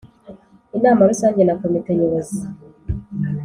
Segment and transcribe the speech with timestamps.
[0.77, 2.39] Inama rusange na komite nyobozi